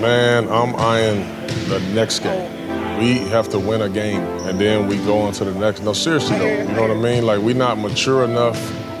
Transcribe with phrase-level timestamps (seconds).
[0.00, 1.20] Man, I'm eyeing
[1.68, 2.52] the next game.
[2.98, 5.82] We have to win a game, and then we go on to the next.
[5.82, 7.24] No, seriously though, you know what I mean?
[7.24, 8.58] Like we're not mature enough,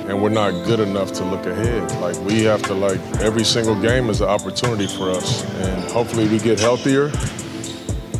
[0.08, 1.92] and we're not good enough to look ahead.
[2.00, 6.28] Like we have to like every single game is an opportunity for us, and hopefully
[6.28, 7.06] we get healthier.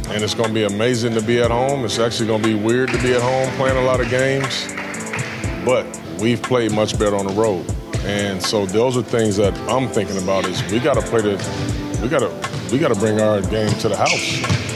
[0.08, 1.84] And it's going to be amazing to be at home.
[1.84, 4.66] It's actually going to be weird to be at home playing a lot of games,
[5.64, 5.84] but
[6.20, 7.66] we've played much better on the road.
[8.04, 11.36] And so those are things that I'm thinking about is we got to play the
[12.02, 14.66] we got to we got to bring our game to the house.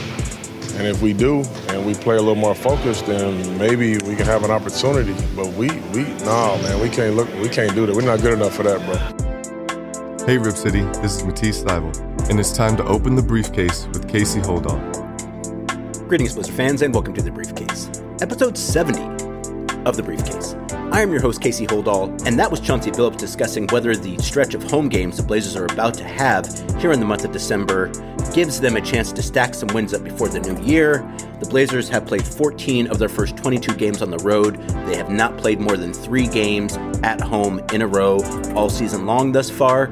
[0.77, 4.25] And if we do, and we play a little more focused, then maybe we can
[4.25, 5.13] have an opportunity.
[5.35, 7.95] But we we no man, we can't look we can't do that.
[7.95, 10.25] We're not good enough for that, bro.
[10.25, 14.07] Hey Rip City, this is Matisse Thybulle, and it's time to open the briefcase with
[14.07, 14.79] Casey Holdahl.
[16.07, 17.89] Greetings, Blizzard fans, and welcome to the Briefcase,
[18.21, 19.01] episode 70
[19.85, 20.55] of the Briefcase.
[20.91, 24.53] I am your host, Casey Holdahl, and that was Chauncey Billups discussing whether the stretch
[24.53, 26.45] of home games the Blazers are about to have
[26.81, 27.87] here in the month of December
[28.33, 30.97] gives them a chance to stack some wins up before the new year.
[31.39, 34.57] The Blazers have played 14 of their first 22 games on the road.
[34.85, 38.19] They have not played more than three games at home in a row
[38.53, 39.87] all season long thus far.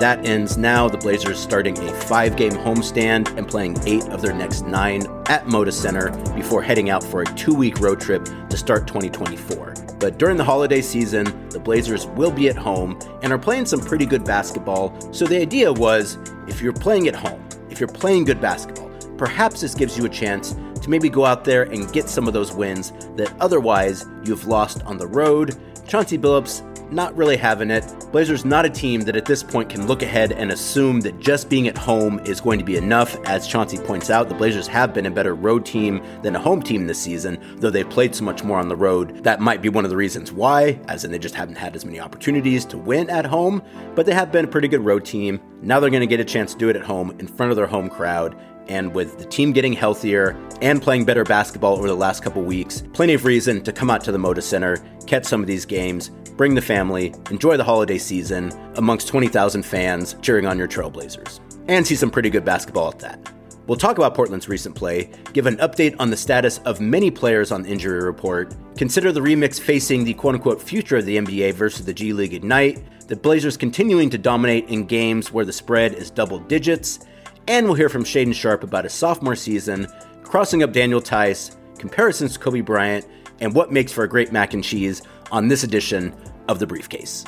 [0.00, 0.88] That ends now.
[0.88, 5.44] The Blazers starting a five game homestand and playing eight of their next nine at
[5.44, 9.87] Moda Center before heading out for a two week road trip to start 2024.
[9.98, 13.80] But during the holiday season, the Blazers will be at home and are playing some
[13.80, 14.96] pretty good basketball.
[15.12, 19.60] So the idea was if you're playing at home, if you're playing good basketball, perhaps
[19.60, 22.52] this gives you a chance to maybe go out there and get some of those
[22.52, 25.56] wins that otherwise you've lost on the road.
[25.86, 27.84] Chauncey Billups not really having it.
[28.12, 31.48] Blazers not a team that at this point can look ahead and assume that just
[31.48, 33.16] being at home is going to be enough.
[33.24, 36.62] As Chauncey points out, the Blazers have been a better road team than a home
[36.62, 39.22] team this season, though they've played so much more on the road.
[39.24, 41.84] That might be one of the reasons why, as in they just haven't had as
[41.84, 43.62] many opportunities to win at home,
[43.94, 45.40] but they have been a pretty good road team.
[45.60, 47.56] Now they're going to get a chance to do it at home in front of
[47.56, 48.36] their home crowd
[48.68, 52.82] and with the team getting healthier and playing better basketball over the last couple weeks,
[52.92, 56.10] plenty of reason to come out to the Moda Center, catch some of these games,
[56.36, 61.86] bring the family, enjoy the holiday season amongst 20,000 fans cheering on your Trailblazers, and
[61.86, 63.32] see some pretty good basketball at that.
[63.66, 67.52] We'll talk about Portland's recent play, give an update on the status of many players
[67.52, 71.52] on the injury report, consider the remix facing the quote unquote future of the NBA
[71.52, 75.92] versus the G League Ignite, the Blazers continuing to dominate in games where the spread
[75.92, 77.00] is double digits,
[77.48, 79.88] and we'll hear from Shaedon Sharpe about his sophomore season,
[80.22, 83.06] crossing up Daniel Theis, comparisons to Kobe Bryant,
[83.40, 85.00] and what makes for a great mac and cheese
[85.32, 86.14] on this edition
[86.48, 87.24] of the briefcase.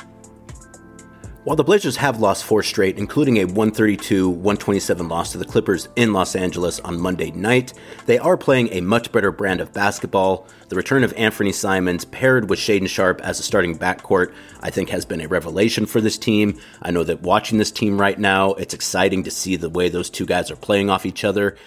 [1.43, 5.89] While the Blazers have lost four straight, including a 132 127 loss to the Clippers
[5.95, 7.73] in Los Angeles on Monday night,
[8.05, 10.45] they are playing a much better brand of basketball.
[10.69, 14.89] The return of Anfernee Simons, paired with Shaedon Sharpe as a starting backcourt, I think
[14.89, 16.59] has been a revelation for this team.
[16.79, 20.11] I know that watching this team right now, it's exciting to see the way those
[20.11, 21.57] two guys are playing off each other.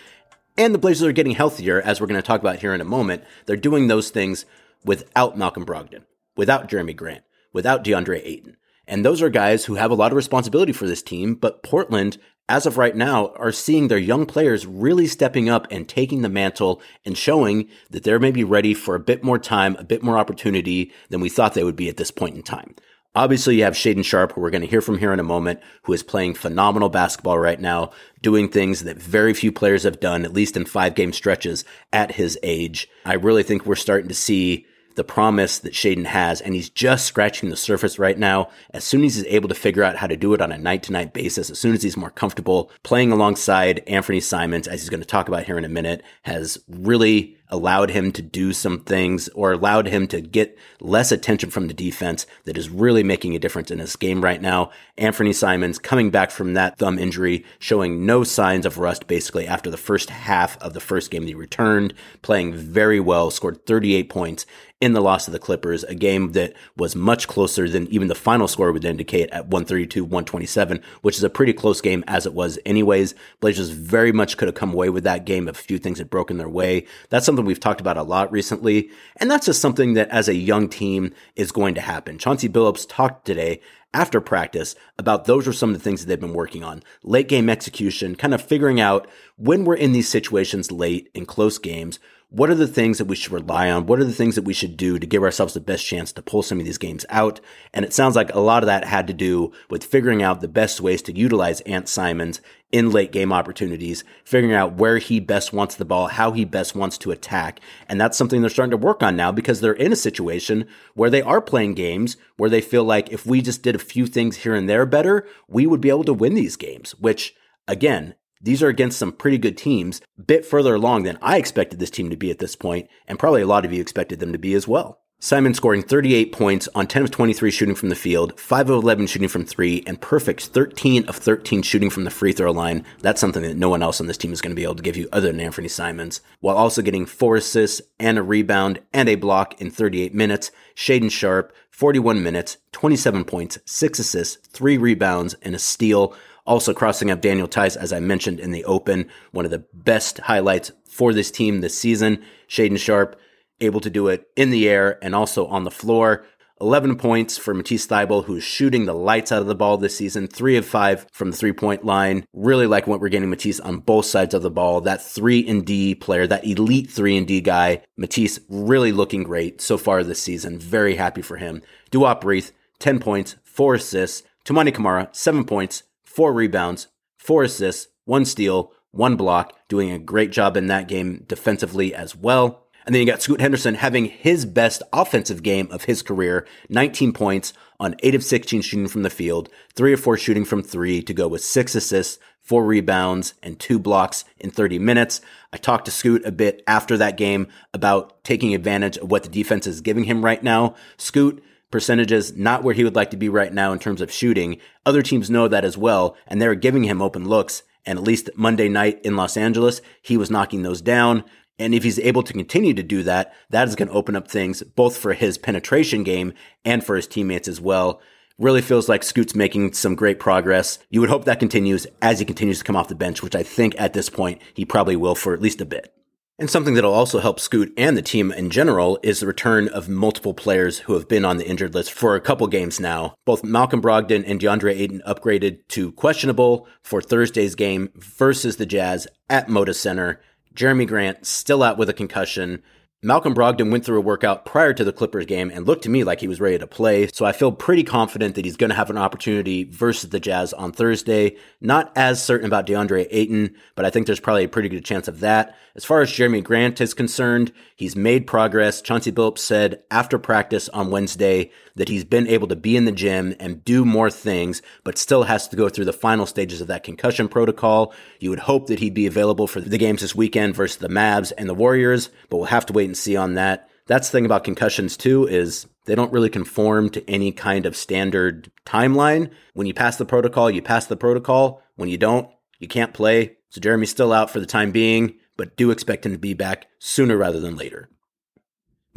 [0.57, 2.85] And the Blazers are getting healthier, as we're going to talk about here in a
[2.85, 3.25] moment.
[3.47, 4.47] They're doing those things
[4.85, 6.05] without Malcolm Brogdon,
[6.37, 8.57] without Jerami Grant, without DeAndre Ayton.
[8.87, 12.19] And those are guys who have a lot of responsibility for this team, but Portland,
[12.49, 16.29] as of right now, are seeing their young players really stepping up and taking the
[16.29, 20.19] mantle and showing that they're maybe ready for a bit more time, a bit more
[20.19, 22.75] opportunity than we thought they would be at this point in time.
[23.17, 25.61] Obviously, you have Shaedon Sharpe, who we're going to hear from here in a moment,
[25.85, 27.93] who is playing phenomenal basketball right now,
[28.23, 32.13] doing things that very few players have done, at least in five game stretches at
[32.13, 32.89] his age.
[33.05, 37.07] I really think we're starting to see the promise that Shaedon has, and he's just
[37.07, 38.49] scratching the surface right now.
[38.71, 40.83] As soon as he's able to figure out how to do it on a night
[40.85, 44.91] to night basis, as soon as he's more comfortable playing alongside Anfernee Simons, as he's
[44.91, 48.81] going to talk about here in a minute, has really allowed him to do some
[48.81, 53.35] things or allowed him to get less attention from the defense that is really making
[53.35, 54.71] a difference in his game right now.
[54.99, 59.71] Anfernee Simons coming back from that thumb injury, showing no signs of rust basically after
[59.71, 64.09] the first half of the first game that he returned, playing very well, scored 38
[64.09, 64.47] points
[64.85, 68.15] in the loss of the Clippers, a game that was much closer than even the
[68.15, 72.35] final score would indicate at 132 127, which is a pretty close game as it
[72.35, 73.15] was, anyways.
[73.41, 76.11] Blazers very much could have come away with that game if a few things had
[76.11, 76.87] broken their way.
[77.09, 80.35] That's something we've talked about a lot recently, and that's just something that as a
[80.35, 82.19] young team is going to happen.
[82.19, 83.61] Chauncey Billups talked today
[83.93, 86.83] after practice about those are some of the things that they've been working on.
[87.03, 91.59] Late game execution, kind of figuring out when we're in these situations late in close
[91.59, 91.99] games,
[92.35, 93.87] what are the things that we should rely on?
[93.87, 96.23] What are the things that we should do to give ourselves the best chance to
[96.23, 97.41] pull some of these games out?
[97.73, 100.49] And it sounds like a lot of that had to do with figuring out the
[100.49, 102.41] best ways to utilize Ant Simons
[102.73, 106.75] in late game opportunities, figuring out where he best wants the ball, how he best
[106.75, 107.61] wants to attack.
[107.89, 111.11] And that's something they're starting to work on now because they're in a situation where
[111.11, 114.39] they are playing games where they feel like if we just did a few things
[114.39, 117.37] here and there better, we would be able to win these games, which
[117.69, 121.89] again, These are against some pretty good teams, bit further along than I expected this
[121.89, 124.39] team to be at this point, and probably a lot of you expected them to
[124.39, 125.01] be as well.
[125.19, 129.07] Simon scoring 38 points on 10 of 23 shooting from the field, 5 of 11
[129.07, 132.85] shooting from 3, and perfect 13 of 13 shooting from the free throw line.
[133.01, 134.83] That's something that no one else on this team is going to be able to
[134.83, 139.09] give you other than Anfernee Simons, while also getting 4 assists and a rebound and
[139.09, 140.51] a block in 38 minutes.
[140.77, 146.15] Shaedon Sharpe, 41 minutes, 27 points, 6 assists, 3 rebounds, and a steal.
[146.47, 150.19] Also crossing up Daniel Theis, as I mentioned in the open, one of the best
[150.19, 152.23] highlights for this team this season.
[152.49, 153.19] Shaedon Sharpe
[153.61, 156.27] able to do it in the air and also on the floor.
[156.61, 160.29] 11 points for Matisse Thybulle, who's shooting the lights out of the ball this season.
[160.29, 162.25] Three of five from the three point line.
[162.33, 164.81] Really like what we're getting Matisse on both sides of the ball.
[164.81, 169.61] That three and D player, that elite three and D guy, Matisse really looking great
[169.61, 170.59] so far this season.
[170.59, 171.61] Very happy for him.
[171.91, 174.23] Duop Reath, 10 points, four assists.
[174.45, 180.31] Toumani Camara, seven points, four rebounds, four assists, one steal, one block, doing a great
[180.31, 182.69] job in that game defensively as well.
[182.87, 187.13] And then you got Scoot Henderson having his best offensive game of his career 19
[187.15, 191.03] points on 8 of 16 shooting from the field, 3 of 4 shooting from 3
[191.03, 195.21] to go with 6 assists, 4 rebounds, and 2 blocks in 30 minutes.
[195.53, 199.29] I talked to Scoot a bit after that game about taking advantage of what the
[199.31, 200.77] defense is giving him right now.
[200.97, 204.59] Scoot, percentages not where he would like to be right now in terms of shooting.
[204.87, 207.63] Other teams know that as well, and they're giving him open looks.
[207.87, 211.25] And at least Monday night in Los Angeles, he was knocking those down.
[211.59, 214.29] And if he's able to continue to do that, that is going to open up
[214.29, 216.33] things both for his penetration game
[216.65, 218.01] and for his teammates as well.
[218.39, 220.81] Really feels like Scoot's making some great progress.
[220.91, 223.45] You would hope that continues as he continues to come off the bench, which I
[223.45, 225.95] think at this point he probably will for at least a bit.
[226.37, 229.89] And something that'll also help Scoot and the team in general is the return of
[229.89, 233.15] multiple players who have been on the injured list for a couple games now.
[233.25, 239.07] Both Malcolm Brogdon and DeAndre Ayton upgraded to questionable for Thursday's game versus the Jazz
[239.31, 240.21] at Moda Center.
[240.57, 242.65] Jerami Grant still out with a concussion.
[243.05, 246.05] Malcolm Brogdon went through a workout prior to the Clippers game and looked to me
[246.05, 247.07] like he was ready to play.
[247.09, 250.55] So I feel pretty confident that he's going to have an opportunity versus the Jazz
[250.55, 251.37] on Thursday.
[251.61, 255.07] Not as certain about DeAndre Ayton, but I think there's probably a pretty good chance
[255.07, 255.55] of that.
[255.77, 258.81] As far as Jerami Grant is concerned, he's made progress.
[258.81, 262.93] Chauncey Billups said after practice on Wednesday that he's been able to be in the
[262.93, 266.69] gym and do more things, but still has to go through the final stages of
[266.69, 267.93] that concussion protocol.
[268.21, 271.33] You would hope that he'd be available for the games this weekend versus the Mavs
[271.37, 273.69] and the Warriors, but we'll have to wait and see on that.
[273.87, 277.77] That's the thing about concussions too is they don't really conform to any kind of
[277.77, 279.31] standard timeline.
[279.53, 281.61] When you pass the protocol, you pass the protocol.
[281.75, 282.29] When you don't,
[282.61, 283.37] you can't play.
[283.51, 286.67] So Jerami's still out for the time being, but do expect him to be back
[286.79, 287.91] sooner rather than later.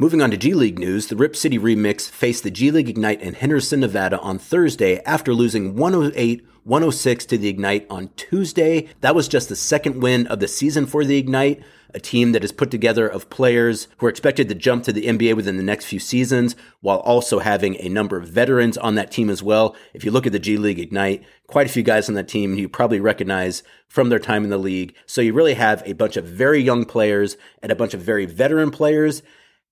[0.00, 3.20] Moving on to G League news, the Rip City Remix faced the G League Ignite
[3.20, 8.86] in Henderson, Nevada on Thursday after losing 108 106 to the Ignite on Tuesday.
[9.00, 12.44] That was just the second win of the season for the Ignite, a team that
[12.44, 15.64] is put together of players who are expected to jump to the NBA within the
[15.64, 19.74] next few seasons, while also having a number of veterans on that team as well.
[19.94, 22.54] If you look at the G League Ignite, quite a few guys on that team
[22.54, 24.94] you probably recognize from their time in the league.
[25.06, 28.26] So you really have a bunch of very young players and a bunch of very
[28.26, 29.24] veteran players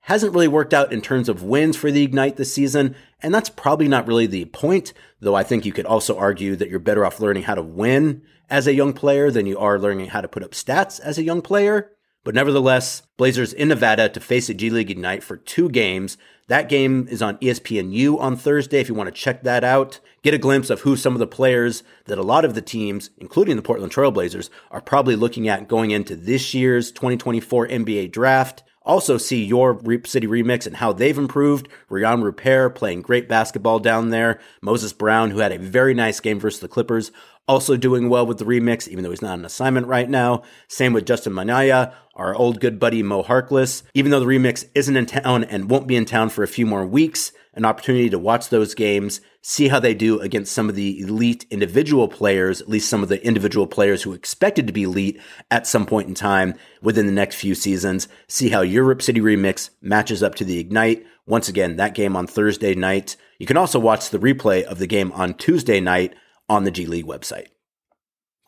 [0.06, 3.50] hasn't really worked out in terms of wins for the Ignite this season, and that's
[3.50, 7.04] probably not really the point, though I think you could also argue that you're better
[7.04, 10.28] off learning how to win as a young player than you are learning how to
[10.28, 11.90] put up stats as a young player.
[12.22, 16.16] But nevertheless, Blazers in Nevada to face a G League Ignite for two games.
[16.46, 19.98] That game is on ESPNU on Thursday if you want to check that out.
[20.22, 23.10] Get a glimpse of who some of the players that a lot of the teams,
[23.18, 28.12] including the Portland Trail Blazers, are probably looking at going into this year's 2024 NBA
[28.12, 28.62] draft.
[28.86, 31.68] Also, see your Rip City remix and how they've improved.
[31.90, 34.40] Rayan Rupert playing great basketball down there.
[34.62, 37.10] Moses Brown, who had a very nice game versus the Clippers,
[37.48, 40.42] also doing well with the remix, even though he's not on assignment right now.
[40.68, 43.82] Same with Justin Minaya, our old good buddy Mo Harkless.
[43.92, 46.64] Even though the remix isn't in town and won't be in town for a few
[46.64, 50.74] more weeks, an opportunity to watch those games, see how they do against some of
[50.74, 54.84] the elite individual players, at least some of the individual players who expected to be
[54.84, 55.20] elite
[55.50, 59.20] at some point in time within the next few seasons, see how your Rip City
[59.20, 61.04] remix matches up to the Ignite.
[61.26, 63.16] Once again, that game on Thursday night.
[63.38, 66.14] You can also watch the replay of the game on Tuesday night
[66.48, 67.48] on the G League website.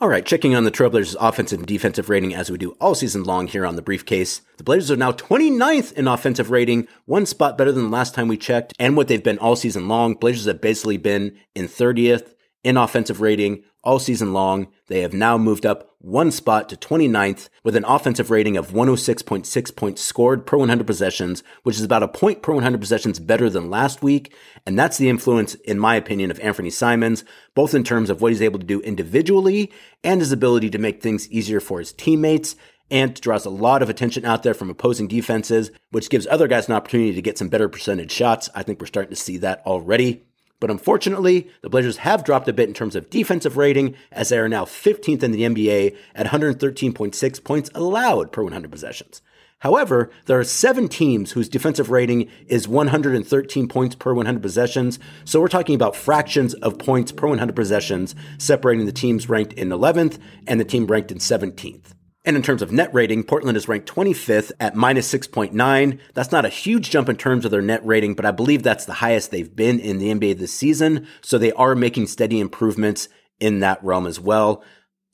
[0.00, 3.25] All right, checking on the Trailblazers' offensive and defensive rating as we do all season
[3.25, 4.43] long here on the briefcase.
[4.57, 8.28] The Blazers are now 29th in offensive rating, one spot better than the last time
[8.28, 10.14] we checked, and what they've been all season long.
[10.14, 12.35] Blazers have basically been in 30th
[12.65, 14.69] in offensive rating all season long.
[14.88, 19.77] They have now moved up one spot to 29th with an offensive rating of 106.6
[19.77, 23.71] points scored per 100 possessions, which is about a point per 100 possessions better than
[23.71, 24.35] last week.
[24.67, 27.25] And that's the influence, in my opinion, of Anfernee Simons,
[27.55, 29.73] both in terms of what he's able to do individually
[30.05, 32.57] and his ability to make things easier for his teammates.
[32.91, 36.69] Ant draws a lot of attention out there from opposing defenses, which gives other guys
[36.69, 38.49] an opportunity to get some better percentage shots.
[38.55, 40.28] I think we're starting to see that already.
[40.61, 44.38] But unfortunately, the Blazers have dropped a bit in terms of defensive rating, as they
[44.38, 49.23] are now 15th in the NBA at 113.6 points allowed per 100 possessions.
[49.61, 55.00] However, there are seven teams whose defensive rating is 113 points per 100 possessions.
[55.25, 59.71] So we're talking about fractions of points per 100 possessions, separating the teams ranked in
[59.71, 61.98] 11th and the team ranked in 17th.
[62.29, 65.99] And in terms of net rating, Portland is ranked 25th at minus 6.9.
[66.13, 68.85] That's not a huge jump in terms of their net rating, but I believe that's
[68.85, 71.07] the highest they've been in the NBA this season.
[71.23, 73.09] So they are making steady improvements
[73.41, 74.63] in that realm as well.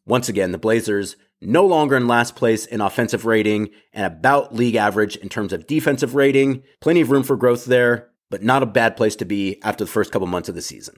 [0.04, 4.74] Once again, the Blazers no longer in last place in offensive rating and about league
[4.74, 6.64] average in terms of defensive rating.
[6.80, 9.90] Plenty of room for growth there, but not a bad place to be after the
[9.90, 10.96] first couple months of the season.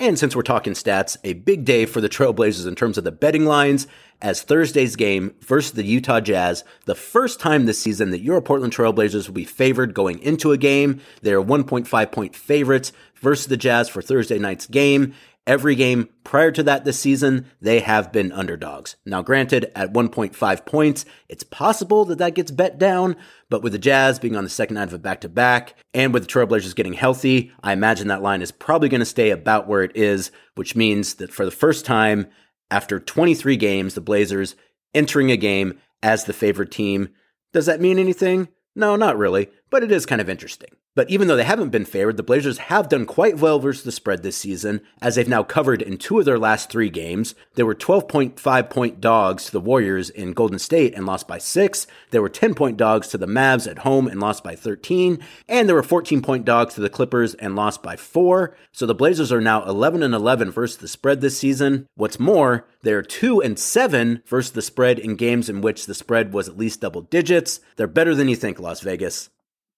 [0.00, 3.12] And since we're talking stats, a big day for the Trailblazers in terms of the
[3.12, 3.86] betting lines
[4.22, 8.72] as Thursday's game versus the Utah Jazz, the first time this season that your Portland
[8.72, 11.02] Trailblazers will be favored going into a game.
[11.20, 15.12] They're 1.5 point favorites versus the Jazz for Thursday night's game.
[15.50, 18.94] Every game prior to that this season, they have been underdogs.
[19.04, 23.16] Now, granted, at 1.5 points, it's possible that that gets bet down,
[23.48, 26.14] but with the Jazz being on the second night of a back to back and
[26.14, 29.66] with the Trailblazers getting healthy, I imagine that line is probably going to stay about
[29.66, 32.28] where it is, which means that for the first time
[32.70, 34.54] after 23 games, the Blazers
[34.94, 37.08] entering a game as the favored team.
[37.52, 38.46] Does that mean anything?
[38.76, 40.70] No, not really, but it is kind of interesting.
[40.96, 43.92] But even though they haven't been favored, the Blazers have done quite well versus the
[43.92, 47.36] spread this season, as they've now covered in two of their last three games.
[47.54, 51.86] There were 12.5 point dogs to the Warriors in Golden State and lost by six.
[52.10, 55.20] There were 10 point dogs to the Mavs at home and lost by 13.
[55.48, 58.56] And there were 14 point dogs to the Clippers and lost by four.
[58.72, 61.86] So the Blazers are now 11 and 11 versus the spread this season.
[61.94, 66.32] What's more, they're 2 and 7 versus the spread in games in which the spread
[66.32, 67.60] was at least double digits.
[67.76, 69.30] They're better than you think, Las Vegas.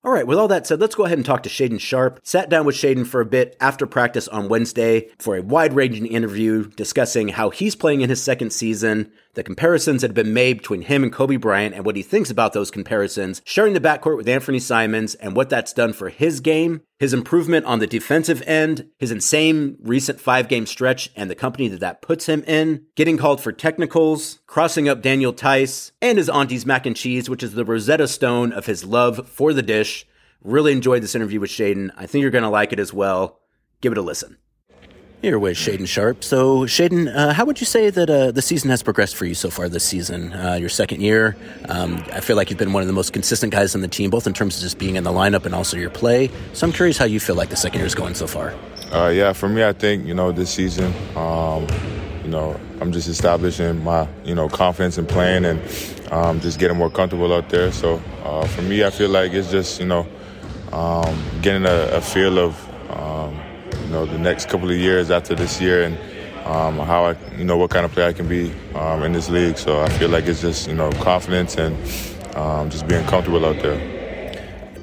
[0.05, 2.19] All right, with all that said, let's go ahead and talk to Shaedon Sharpe.
[2.25, 6.07] Sat down with Shaedon for a bit after practice on Wednesday for a wide ranging
[6.07, 10.59] interview discussing how he's playing in his second season, the comparisons that have been made
[10.59, 14.17] between him and Kobe Bryant and what he thinks about those comparisons, sharing the backcourt
[14.17, 18.43] with Anfernee Simons and what that's done for his game, his improvement on the defensive
[18.47, 22.85] end, his insane recent five game stretch and the company that that puts him in,
[22.95, 27.43] getting called for technicals, crossing up Daniel Theis, and his auntie's mac and cheese, which
[27.43, 30.07] is the Rosetta Stone of his love for the dish.
[30.43, 31.91] Really enjoyed this interview with Shaedon.
[31.97, 33.41] I think you're going to like it as well.
[33.81, 34.37] Give it a listen.
[35.23, 36.25] Here with Shaedon Sharpe.
[36.25, 39.35] So, Shaedon, uh, how would you say that uh, the season has progressed for you
[39.35, 40.33] so far this season?
[40.33, 41.37] Uh, your second year,
[41.69, 44.11] um, I feel like you've been one of the most consistent guys on the team,
[44.11, 46.29] both in terms of just being in the lineup and also your play.
[46.55, 48.53] So, I'm curious how you feel like the second year is going so far.
[48.91, 51.69] Uh, yeah, for me, I think you know this season, um,
[52.25, 55.61] you know, I'm just establishing my you know confidence in playing and
[56.11, 57.71] um, just getting more comfortable out there.
[57.71, 60.05] So, uh, for me, I feel like it's just you know
[60.73, 62.72] um, getting a, a feel of
[63.93, 65.99] know the next couple of years after this year and
[66.47, 69.29] um, how I you know what kind of player I can be um, in this
[69.29, 69.59] league.
[69.59, 71.77] So I feel like it's just you know confidence and
[72.37, 73.79] um, just being comfortable out there.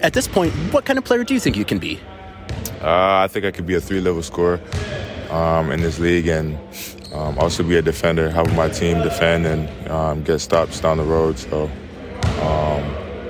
[0.02, 2.00] At this point, what kind of player do you think you can be?
[2.82, 4.62] Uh, I think I could be a three-level scorer
[5.30, 6.58] um, in this league and
[7.12, 11.04] um, also be a defender, help my team defend and um, get stops down the
[11.04, 11.38] road.
[11.38, 11.70] So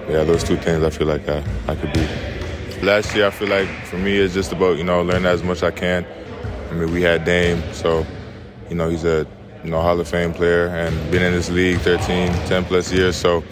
[0.09, 2.07] yeah, those two things I feel like I, I could be
[2.81, 5.57] last year I feel like for me it's just about you know learning as much
[5.57, 6.05] as I can.
[6.69, 8.05] I mean we had Dame, so
[8.69, 9.27] you know he's a
[9.63, 13.15] you know Hall of Fame player and been in this league 13, 10 plus years.
[13.15, 13.43] So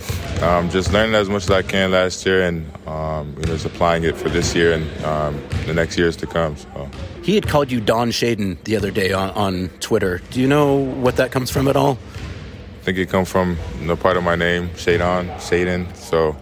[0.41, 3.65] um, just learning as much as I can last year and um, you know just
[3.65, 6.55] applying it for this year and um, the next years to come.
[6.55, 6.89] So.
[7.24, 10.22] He had called you Don Shaden the other day on, on Twitter.
[10.31, 11.98] Do you know what that comes from at all?
[12.81, 15.93] I think it comes from you know, part of my name, Shadon, Shaden.
[15.98, 16.38] So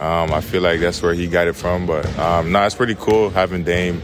[0.00, 1.86] um, I feel like that's where he got it from.
[1.86, 4.02] But um, no, it's pretty cool having Dame,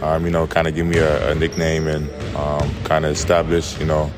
[0.00, 3.78] um, you know, kind of give me a, a nickname and um, kind of establish,
[3.78, 4.10] you know,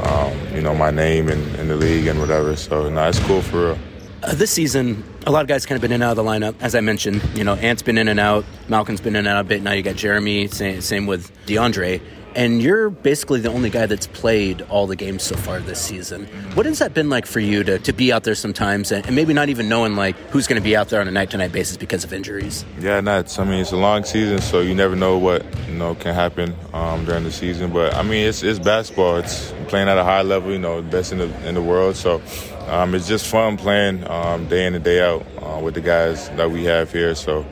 [0.00, 2.54] um, you know, my name in, in, the league and whatever.
[2.54, 3.78] So no, it's cool for real.
[4.22, 6.30] Uh, this season, a lot of guys kind of been in and out of the
[6.30, 6.54] lineup.
[6.60, 9.40] As I mentioned, you know, Ant's been in and out, Malcolm's been in and out
[9.40, 9.62] a bit.
[9.62, 12.00] Now you got Jeremy, same, same with DeAndre
[12.36, 16.26] and you're basically the only guy that's played all the games so far this season.
[16.54, 19.16] What has that been like for you to, to be out there sometimes and, and
[19.16, 21.38] maybe not even knowing like who's going to be out there on a night to
[21.38, 22.64] night basis because of injuries?
[22.78, 23.38] Yeah, nuts.
[23.38, 26.54] I mean, it's a long season, so you never know what you know can happen
[26.74, 27.72] um, during the season.
[27.72, 29.16] But I mean, it's, it's basketball.
[29.16, 30.52] It's playing at a high level.
[30.52, 31.96] You know, best in the in the world.
[31.96, 32.22] So
[32.66, 36.28] um, it's just fun playing um, day in and day out uh, with the guys
[36.30, 37.14] that we have here.
[37.14, 37.46] So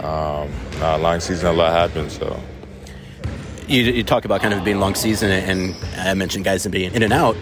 [0.00, 0.50] um,
[0.80, 2.16] uh, long season, a lot happens.
[2.16, 2.40] So
[3.68, 7.02] you, you, talk about kind of being long season, and I mentioned guys being in
[7.02, 7.36] and out.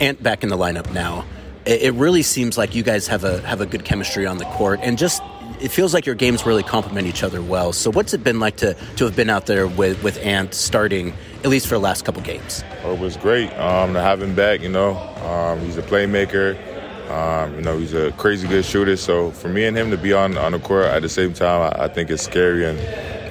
[0.00, 1.24] Ant back in the lineup now.
[1.64, 4.44] It, it really seems like you guys have a have a good chemistry on the
[4.46, 5.22] court, and just
[5.60, 7.72] it feels like your games really complement each other well.
[7.72, 11.14] So, what's it been like to to have been out there with with Ant starting
[11.42, 12.64] at least for the last couple games?
[12.82, 14.60] Oh, it was great um, to have him back.
[14.60, 16.58] You know, um, he's a playmaker.
[17.10, 18.96] Um, you know, he's a crazy good shooter.
[18.96, 21.72] So for me and him to be on on the court at the same time,
[21.74, 22.78] I, I think it's scary and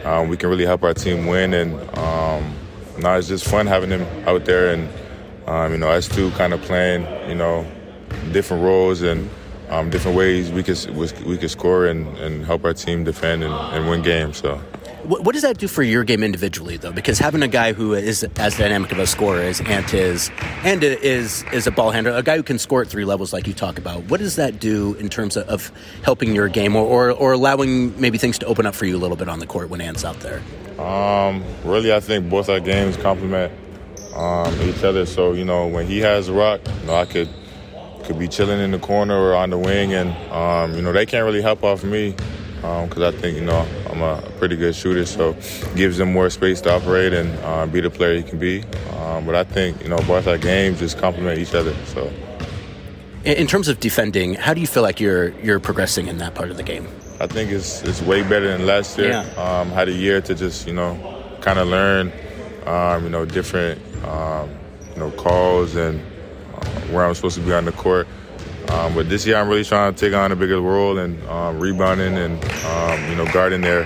[0.06, 1.54] um, we can really help our team win.
[1.54, 2.56] And um,
[3.00, 4.90] now it's just fun having him out there, and
[5.48, 7.66] um, you know, us two kind of playing, you know,
[8.32, 9.30] different roles and
[9.70, 10.80] um, different ways we could
[11.26, 14.38] we could score and, and help our team defend and, and win games.
[14.38, 14.62] So.
[15.04, 16.94] What, what, does that do for your game individually, though?
[16.94, 20.32] Because having a guy who is as dynamic of a scorer as Ant is,
[20.64, 23.46] and is is a ball handler, a guy who can score at three levels, like
[23.46, 25.72] you talk about, what does that do in terms of, of
[26.04, 29.02] helping your game, or, or, or allowing maybe things to open up for you a
[29.02, 30.42] little bit on the court when Ant's out there?
[30.80, 33.52] Um, really, I think both our games complement
[34.16, 35.06] um, each other.
[35.06, 37.30] So you know, when he has a rock, you know, I could
[38.06, 41.06] could be chilling in the corner or on the wing, and um, you know, they
[41.06, 42.12] can't really help off me
[42.56, 45.34] because um, I think you know I'm a pretty good shooter, so
[45.76, 48.64] gives him more space to operate and uh, be the player he can be.
[48.98, 51.74] Um, but I think you know both our games just complement each other.
[51.86, 52.12] So,
[53.24, 56.50] in terms of defending, how do you feel like you're you're progressing in that part
[56.50, 56.88] of the game?
[57.20, 59.10] I think it's it's way better than last year.
[59.10, 59.22] Yeah.
[59.38, 60.98] Um, had a year to just you know
[61.42, 62.12] kind of learn
[62.66, 64.50] um, you know different um,
[64.94, 66.02] you know calls and
[66.56, 68.08] uh, where I'm supposed to be on the court.
[68.70, 71.60] Um, but this year, I'm really trying to take on a bigger role and um,
[71.60, 73.84] rebounding and um, you know guarding their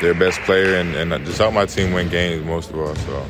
[0.00, 2.94] their best player and, and, just help my team win games most of all.
[2.94, 3.26] So.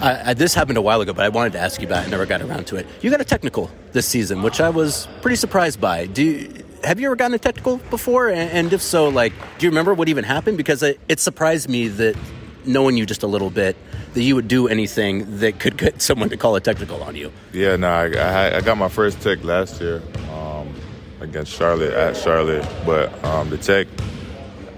[0.00, 2.08] Uh, this happened a while ago, but I wanted to ask you about it.
[2.08, 2.86] I never got around to it.
[3.00, 6.06] You got a technical this season, which I was pretty surprised by.
[6.06, 8.28] Do you, have you ever gotten a technical before?
[8.28, 10.56] And, if so, like, do you remember what even happened?
[10.56, 12.16] Because it, it surprised me that
[12.64, 13.76] knowing you just a little bit,
[14.14, 17.32] that you would do anything that could get someone to call a technical on you.
[17.52, 20.74] Yeah, no, I, I, I got my first tech last year um,
[21.20, 23.86] against Charlotte at Charlotte, but um, the tech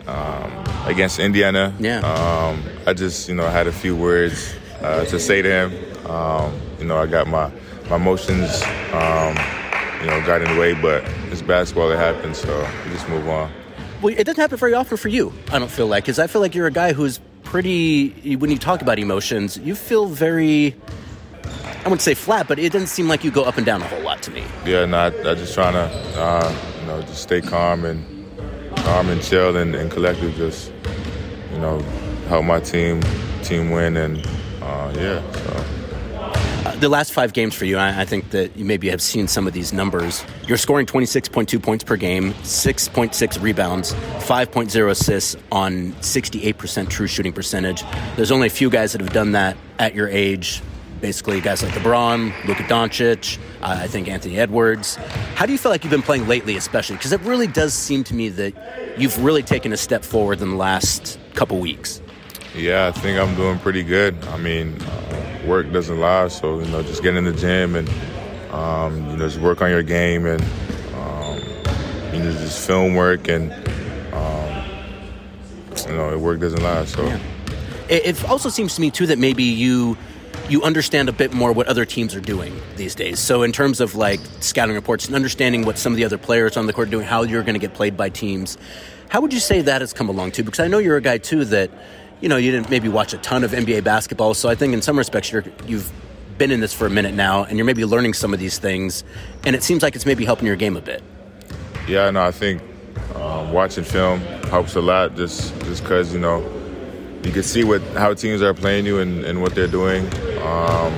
[0.06, 0.52] um,
[0.86, 5.42] against Indiana, yeah, um, I just you know had a few words uh, to say
[5.42, 6.06] to him.
[6.10, 7.50] Um, you know, I got my
[7.88, 8.62] my motions,
[8.92, 9.36] um,
[10.00, 11.90] you know, got in the way, but it's basketball.
[11.90, 13.50] It happens, so we just move on.
[14.02, 15.32] Well, it doesn't happen very often for you.
[15.52, 18.56] I don't feel like because I feel like you're a guy who's pretty when you
[18.56, 20.72] talk about emotions you feel very
[21.44, 23.88] i wouldn't say flat but it doesn't seem like you go up and down a
[23.88, 24.44] whole lot to me.
[24.64, 25.86] Yeah no i, I just trying to
[26.16, 27.98] uh, you know just stay calm and
[28.76, 30.72] calm and chill and, and collective just
[31.52, 31.80] you know
[32.28, 33.02] help my team
[33.42, 34.24] team win and
[34.62, 35.79] uh, yeah so
[36.80, 39.46] the last five games for you, I, I, think that you maybe have seen some
[39.46, 40.24] of these numbers.
[40.46, 47.82] You're scoring 26.2 points per game, 6.6 rebounds, 5.0 assists on 68% true shooting percentage.
[48.16, 50.62] There's only a few guys that have done that at your age.
[51.00, 54.96] Basically, guys like LeBron, Luka Doncic, uh, I think Anthony Edwards.
[55.34, 56.96] How do you feel like you've been playing lately, especially?
[56.96, 60.50] Because it really does seem to me that you've really taken a step forward in
[60.50, 62.02] the last couple weeks.
[62.54, 64.16] Yeah, I think I'm doing pretty good.
[64.26, 67.88] I mean, uh, work doesn't lie, so you know, just get in the gym and
[68.50, 70.42] um, you know, just work on your game and
[70.94, 71.38] um,
[72.12, 73.52] you know, just film work and
[74.12, 74.64] um,
[75.86, 76.84] you know, work doesn't lie.
[76.86, 77.20] So yeah.
[77.88, 79.96] it also seems to me too that maybe you
[80.48, 83.20] you understand a bit more what other teams are doing these days.
[83.20, 86.56] So in terms of like scouting reports and understanding what some of the other players
[86.56, 88.58] on the court are doing, how you're going to get played by teams,
[89.08, 90.42] how would you say that has come along too?
[90.42, 91.70] Because I know you're a guy too that
[92.20, 94.34] you know, you didn't maybe watch a ton of NBA basketball.
[94.34, 95.90] So I think in some respects, you're, you've
[96.38, 99.04] been in this for a minute now, and you're maybe learning some of these things,
[99.44, 101.02] and it seems like it's maybe helping your game a bit.
[101.86, 102.62] Yeah, no, I think
[103.14, 106.40] um, watching film helps a lot, just just because you know
[107.24, 110.06] you can see what how teams are playing you and, and what they're doing,
[110.42, 110.94] um,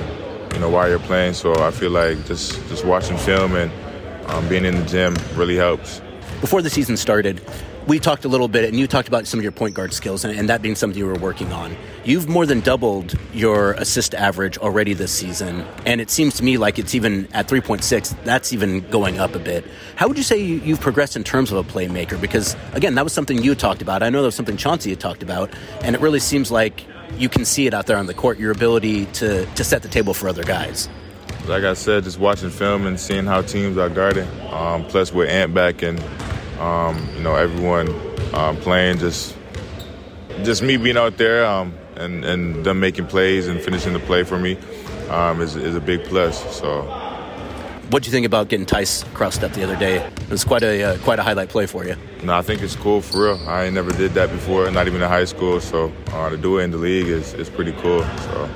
[0.53, 1.33] you know, while you're playing.
[1.33, 3.71] So I feel like just just watching film and
[4.27, 6.01] um, being in the gym really helps.
[6.39, 7.41] Before the season started,
[7.87, 10.23] we talked a little bit, and you talked about some of your point guard skills,
[10.23, 11.75] and, and, that being something you were working on.
[12.03, 16.57] You've more than doubled your assist average already this season, and it seems to me
[16.57, 19.65] like it's even at 3.6, that's even going up a bit.
[19.95, 22.19] How would you say you, have progressed in terms of a playmaker?
[22.19, 24.03] Because, again, that was something you talked about.
[24.03, 26.85] I know that was something Chauncey had talked about, and it really seems like
[27.17, 29.89] you can see it out there on the court, your ability to, to set the
[29.89, 30.89] table for other guys.
[31.47, 35.29] Like I said, just watching film and seeing how teams are guarding, um, plus with
[35.29, 35.99] Ant back and
[36.63, 37.89] um, you know, everyone
[38.33, 39.35] um, playing, just
[40.43, 44.23] just me being out there um, and and them making plays and finishing the play
[44.23, 44.57] for me
[45.09, 46.35] um, is is a big plus.
[46.55, 46.99] So.
[47.89, 49.97] What do you think about getting Theis crossed up the other day?
[49.97, 51.95] It was quite a uh, quite a highlight play for you.
[52.23, 53.39] No, I think it's cool for real.
[53.47, 55.59] I never did that before, not even in high school.
[55.59, 58.01] So uh, to do it in the league is, is pretty cool.
[58.01, 58.49] So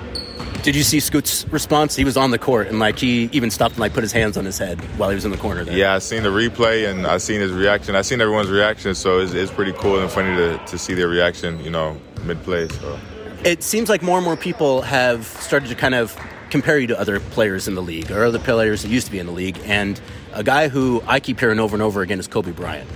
[0.63, 1.95] did you see Scoot's response?
[1.95, 4.37] He was on the court and like he even stopped and like put his hands
[4.37, 5.77] on his head while he was in the corner there.
[5.77, 7.95] Yeah, I seen the replay and I seen his reaction.
[7.95, 11.07] I seen everyone's reaction, so it's, it's pretty cool and funny to, to see their
[11.07, 12.67] reaction, you know, mid play.
[12.67, 12.99] So
[13.43, 16.17] it seems like more and more people have started to kind of
[16.49, 19.19] compare you to other players in the league or other players that used to be
[19.19, 19.59] in the league.
[19.65, 19.99] And
[20.33, 22.89] a guy who I keep hearing over and over again is Kobe Bryant.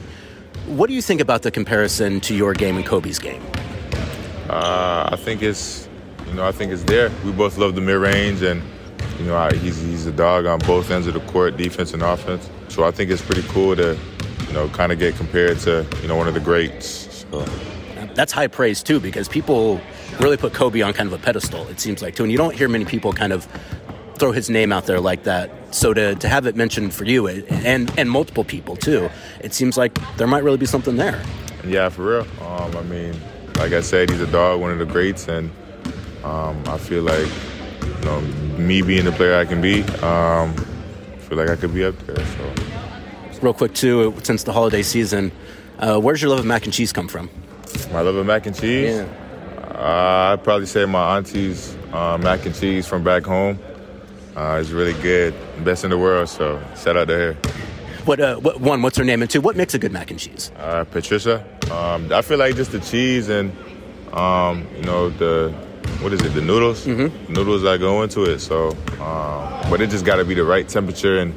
[0.68, 3.44] What do you think about the comparison to your game and Kobe's game?
[4.50, 5.88] Uh, I think it's
[6.32, 7.12] you know, I think it's there.
[7.26, 8.64] We both love the mid range, and
[9.20, 12.50] you know, he's he's a dog on both ends of the court, defense and offense.
[12.70, 13.98] So I think it's pretty cool to,
[14.48, 17.26] you know, kind of get compared to you know one of the greats.
[17.30, 17.46] So.
[18.16, 19.80] That's high praise too, because people
[20.20, 21.68] really put Kobe on kind of a pedestal.
[21.68, 23.48] It seems like too, and you don't hear many people kind of
[24.18, 25.52] throw his name out there like that.
[25.74, 29.10] So to, to have it mentioned for you and and multiple people too,
[29.42, 31.22] it seems like there might really be something there.
[31.66, 32.28] Yeah, for real.
[32.42, 33.14] Um, I mean,
[33.56, 35.52] like I said, he's a dog, one of the greats, and
[36.24, 37.30] um, I feel like,
[37.84, 38.22] you know,
[38.58, 41.98] me being the player I can be, um, I feel like I could be up
[42.06, 42.26] there.
[42.26, 42.54] So.
[43.42, 45.32] Real quick too, since the holiday season,
[45.80, 47.30] uh, where's your love of mac and cheese come from?
[47.92, 48.98] My love of mac and cheese?
[48.98, 49.08] Yeah.
[49.74, 53.58] Uh, I'd probably say my auntie's uh, mac and cheese from back home.
[54.36, 56.30] Uh, it's really good, best in the world.
[56.30, 57.34] So shout out to her.
[58.06, 58.82] What, uh, what, one?
[58.82, 59.22] What's her name?
[59.22, 60.52] And two, what makes a good mac and cheese?
[60.58, 61.46] Uh, Patricia.
[61.72, 63.52] Um, I feel like just the cheese and
[64.14, 65.54] um, you know the
[66.02, 66.30] what is it?
[66.30, 67.34] The noodles, mm-hmm.
[67.34, 68.40] noodles that go into it.
[68.40, 71.34] So, um, but it just got to be the right temperature, and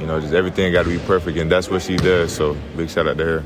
[0.00, 2.34] you know, just everything got to be perfect, and that's what she does.
[2.34, 3.44] So, big shout out to her.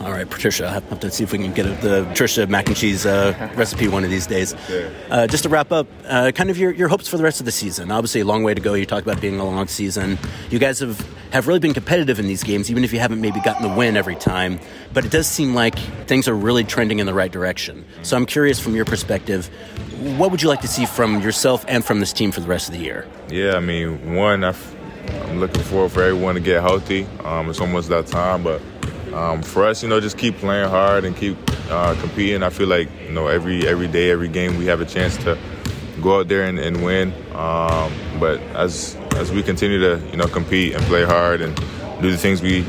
[0.00, 2.76] All right, Patricia, I have to see if we can get the Patricia mac and
[2.76, 4.54] cheese uh, recipe one of these days.
[5.10, 7.44] Uh, just to wrap up, uh, kind of your, your hopes for the rest of
[7.44, 7.90] the season.
[7.90, 8.72] Obviously, a long way to go.
[8.72, 10.18] You talked about being a long season.
[10.48, 13.40] You guys have, have really been competitive in these games, even if you haven't maybe
[13.40, 14.60] gotten the win every time.
[14.92, 17.84] But it does seem like things are really trending in the right direction.
[18.02, 19.46] So I'm curious from your perspective,
[20.16, 22.68] what would you like to see from yourself and from this team for the rest
[22.68, 23.06] of the year?
[23.28, 24.54] Yeah, I mean, one, i
[25.28, 27.06] am looking forward for everyone to get healthy.
[27.24, 28.60] Um, it's almost that time, but
[29.12, 31.36] um, for us, you know, just keep playing hard and keep
[31.70, 32.42] uh, competing.
[32.42, 35.38] I feel like you know every every day, every game, we have a chance to
[36.00, 37.12] go out there and, and win.
[37.34, 41.54] Um, but as as we continue to you know compete and play hard and
[42.00, 42.64] do the things we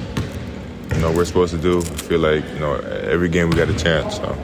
[0.94, 3.70] you know we're supposed to do, I feel like you know every game we got
[3.70, 4.18] a chance.
[4.18, 4.38] So.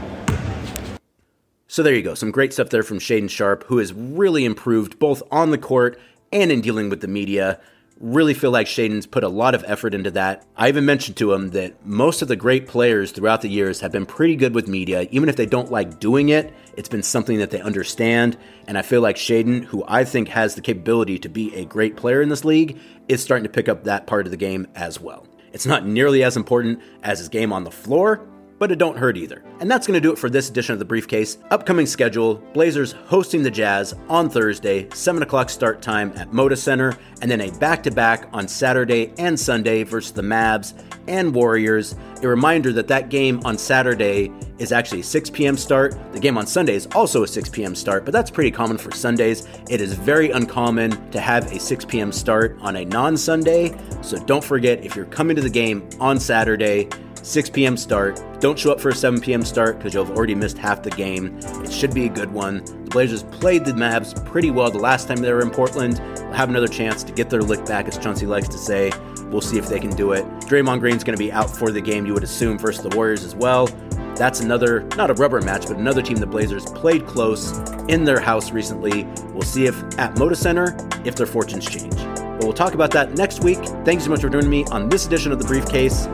[1.68, 2.16] So there you go.
[2.16, 6.00] Some great stuff there from Shaedon Sharpe, who has really improved both on the court
[6.32, 7.60] and in dealing with the media.
[8.00, 10.46] Really feel like Shaedon's put a lot of effort into that.
[10.56, 13.92] I even mentioned to him that most of the great players throughout the years have
[13.92, 15.08] been pretty good with media.
[15.10, 18.38] Even if they don't like doing it, it's been something that they understand.
[18.68, 21.98] And I feel like Shaedon, who I think has the capability to be a great
[21.98, 25.00] player in this league, is starting to pick up that part of the game as
[25.00, 25.26] well.
[25.52, 28.28] It's not nearly as important as his game on the floor,
[28.60, 29.44] but it don't hurt either.
[29.60, 31.38] And that's going to do it for this edition of the Briefcase.
[31.52, 36.98] Upcoming schedule Blazers hosting the Jazz on Thursday, 7 o'clock start time at Moda Center,
[37.22, 40.74] and then a back to back on Saturday and Sunday versus the Mavs
[41.08, 41.96] and Warriors.
[42.22, 45.58] A reminder that that game on Saturday is actually a 6 p.m.
[45.58, 45.96] start.
[46.14, 47.76] The game on Sunday is also a 6 p.m.
[47.76, 49.48] start, but that's pretty common for Sundays.
[49.70, 52.12] It is very uncommon to have a 6 p.m.
[52.12, 56.20] start on a non Sunday, so don't forget if you're coming to the game on
[56.20, 56.90] Saturday,
[57.28, 57.76] 6 p.m.
[57.76, 58.22] start.
[58.40, 59.44] Don't show up for a 7 p.m.
[59.44, 61.38] start because you'll have already missed half the game.
[61.44, 62.64] It should be a good one.
[62.64, 65.98] The Blazers played the Mavs pretty well the last time they were in Portland.
[65.98, 68.92] They'll have another chance to get their lick back, as Chauncey likes to say.
[69.26, 70.26] We'll see if they can do it.
[70.42, 73.26] Draymond Green's going to be out for the game, you would assume, versus the Warriors
[73.26, 73.68] as well.
[74.16, 77.60] That's another, not a rubber match, but another team the Blazers played close
[77.90, 79.04] in their house recently.
[79.34, 81.96] We'll see if at Moda Center, if their fortunes change.
[81.96, 83.60] But we'll talk about that next week.
[83.84, 86.08] Thanks so much for joining me on this edition of The Briefcase.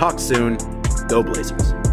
[0.00, 0.56] Talk soon.
[1.08, 1.89] Go Blazers.